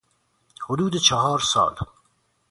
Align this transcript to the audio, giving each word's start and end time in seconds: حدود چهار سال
حدود 0.67 0.95
چهار 0.97 1.39
سال 1.39 1.75